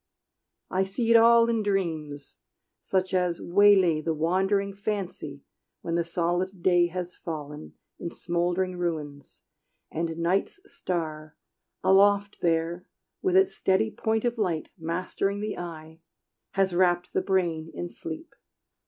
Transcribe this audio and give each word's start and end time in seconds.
I 0.71 0.83
see 0.83 1.11
it 1.11 1.15
all 1.15 1.47
in 1.47 1.61
dreams, 1.61 2.39
such 2.79 3.13
as 3.13 3.39
waylay 3.39 4.01
The 4.01 4.15
wandering 4.15 4.73
fancy 4.73 5.43
when 5.81 5.93
the 5.93 6.03
solid 6.03 6.63
day 6.63 6.87
Has 6.87 7.15
fallen 7.15 7.75
in 7.99 8.09
smoldering 8.09 8.77
ruins, 8.79 9.43
and 9.91 10.17
night's 10.17 10.59
star, 10.65 11.37
Aloft 11.83 12.41
there, 12.41 12.87
with 13.21 13.35
its 13.37 13.55
steady 13.55 13.91
point 13.91 14.25
of 14.25 14.39
light 14.39 14.71
Mastering 14.75 15.39
the 15.39 15.59
eye, 15.59 15.99
has 16.53 16.73
wrapped 16.73 17.13
the 17.13 17.21
brain 17.21 17.69
in 17.71 17.87
sleep. 17.87 18.33